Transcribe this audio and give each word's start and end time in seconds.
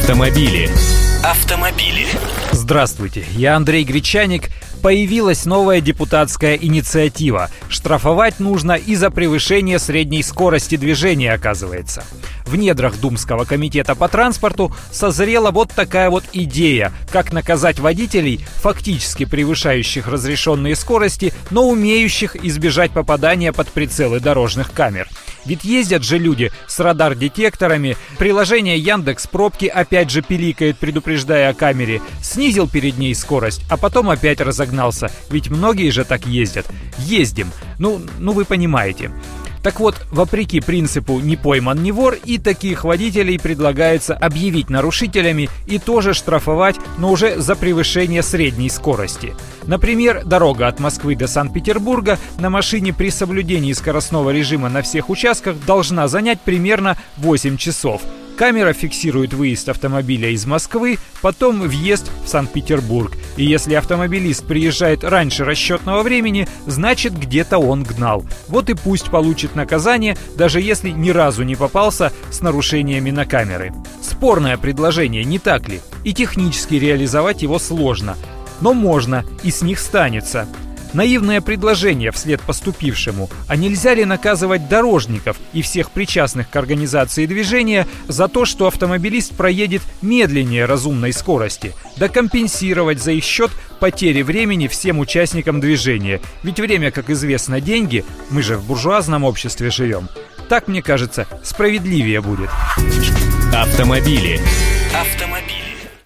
Автомобили. 0.00 0.70
Автомобили. 1.24 2.06
Здравствуйте, 2.52 3.24
я 3.32 3.56
Андрей 3.56 3.82
Гречаник. 3.84 4.44
Появилась 4.80 5.44
новая 5.44 5.80
депутатская 5.80 6.54
инициатива. 6.54 7.50
Штрафовать 7.68 8.38
нужно 8.38 8.72
и 8.72 8.94
за 8.94 9.10
превышение 9.10 9.80
средней 9.80 10.22
скорости 10.22 10.76
движения, 10.76 11.32
оказывается. 11.32 12.04
В 12.48 12.56
недрах 12.56 12.98
Думского 12.98 13.44
комитета 13.44 13.94
по 13.94 14.08
транспорту 14.08 14.74
созрела 14.90 15.50
вот 15.50 15.70
такая 15.70 16.08
вот 16.08 16.24
идея, 16.32 16.94
как 17.12 17.30
наказать 17.30 17.78
водителей, 17.78 18.40
фактически 18.62 19.26
превышающих 19.26 20.08
разрешенные 20.08 20.74
скорости, 20.74 21.34
но 21.50 21.68
умеющих 21.68 22.42
избежать 22.42 22.92
попадания 22.92 23.52
под 23.52 23.68
прицелы 23.68 24.18
дорожных 24.18 24.72
камер. 24.72 25.08
Ведь 25.44 25.64
ездят 25.64 26.04
же 26.04 26.16
люди 26.16 26.50
с 26.66 26.80
радар-детекторами, 26.80 27.98
приложение 28.16 28.78
Яндекс 28.78 29.26
Пробки 29.26 29.66
опять 29.66 30.10
же 30.10 30.22
пиликает, 30.22 30.78
предупреждая 30.78 31.50
о 31.50 31.54
камере, 31.54 32.00
снизил 32.22 32.66
перед 32.66 32.96
ней 32.96 33.14
скорость, 33.14 33.60
а 33.68 33.76
потом 33.76 34.08
опять 34.08 34.40
разогнался, 34.40 35.10
ведь 35.28 35.50
многие 35.50 35.90
же 35.90 36.06
так 36.06 36.26
ездят. 36.26 36.64
Ездим. 36.96 37.52
Ну, 37.78 38.00
ну 38.18 38.32
вы 38.32 38.46
понимаете. 38.46 39.10
Так 39.62 39.80
вот, 39.80 39.96
вопреки 40.10 40.60
принципу 40.60 41.20
«не 41.20 41.36
пойман, 41.36 41.82
не 41.82 41.92
вор» 41.92 42.16
и 42.24 42.38
таких 42.38 42.84
водителей 42.84 43.38
предлагается 43.38 44.14
объявить 44.14 44.70
нарушителями 44.70 45.48
и 45.66 45.78
тоже 45.78 46.14
штрафовать, 46.14 46.76
но 46.98 47.10
уже 47.10 47.40
за 47.40 47.56
превышение 47.56 48.22
средней 48.22 48.70
скорости. 48.70 49.34
Например, 49.66 50.22
дорога 50.24 50.68
от 50.68 50.80
Москвы 50.80 51.16
до 51.16 51.26
Санкт-Петербурга 51.26 52.18
на 52.38 52.50
машине 52.50 52.92
при 52.92 53.10
соблюдении 53.10 53.72
скоростного 53.72 54.30
режима 54.30 54.68
на 54.68 54.82
всех 54.82 55.10
участках 55.10 55.56
должна 55.66 56.08
занять 56.08 56.40
примерно 56.40 56.96
8 57.16 57.56
часов– 57.56 58.02
Камера 58.38 58.72
фиксирует 58.72 59.34
выезд 59.34 59.68
автомобиля 59.68 60.30
из 60.30 60.46
Москвы, 60.46 60.98
потом 61.22 61.60
въезд 61.60 62.08
в 62.24 62.28
Санкт-Петербург. 62.28 63.16
И 63.38 63.44
если 63.44 63.74
автомобилист 63.74 64.44
приезжает 64.44 65.04
раньше 65.04 65.44
расчетного 65.44 66.02
времени, 66.02 66.48
значит 66.66 67.16
где-то 67.16 67.58
он 67.58 67.84
гнал. 67.84 68.24
Вот 68.48 68.68
и 68.68 68.74
пусть 68.74 69.10
получит 69.10 69.54
наказание, 69.54 70.18
даже 70.36 70.60
если 70.60 70.90
ни 70.90 71.10
разу 71.10 71.44
не 71.44 71.54
попался 71.54 72.12
с 72.32 72.40
нарушениями 72.40 73.12
на 73.12 73.26
камеры. 73.26 73.72
Спорное 74.02 74.58
предложение, 74.58 75.24
не 75.24 75.38
так 75.38 75.68
ли? 75.68 75.80
И 76.02 76.12
технически 76.12 76.74
реализовать 76.74 77.42
его 77.42 77.60
сложно. 77.60 78.16
Но 78.60 78.74
можно, 78.74 79.24
и 79.44 79.52
с 79.52 79.62
них 79.62 79.78
станется. 79.78 80.48
Наивное 80.92 81.40
предложение 81.40 82.10
вслед 82.12 82.40
поступившему, 82.40 83.28
а 83.46 83.56
нельзя 83.56 83.94
ли 83.94 84.04
наказывать 84.04 84.68
дорожников 84.68 85.36
и 85.52 85.62
всех 85.62 85.90
причастных 85.90 86.48
к 86.50 86.56
организации 86.56 87.26
движения 87.26 87.86
за 88.06 88.28
то, 88.28 88.44
что 88.44 88.66
автомобилист 88.66 89.36
проедет 89.36 89.82
медленнее 90.02 90.64
разумной 90.64 91.12
скорости, 91.12 91.74
да 91.96 92.08
компенсировать 92.08 93.02
за 93.02 93.12
их 93.12 93.24
счет 93.24 93.50
потери 93.80 94.22
времени 94.22 94.66
всем 94.66 94.98
участникам 94.98 95.60
движения. 95.60 96.20
Ведь 96.42 96.60
время, 96.60 96.90
как 96.90 97.10
известно, 97.10 97.60
деньги, 97.60 98.04
мы 98.30 98.42
же 98.42 98.56
в 98.56 98.66
буржуазном 98.66 99.24
обществе 99.24 99.70
живем. 99.70 100.08
Так, 100.48 100.66
мне 100.66 100.82
кажется, 100.82 101.26
справедливее 101.42 102.20
будет. 102.22 102.48
Автомобили. 103.52 104.40
Автомобили. 104.94 105.57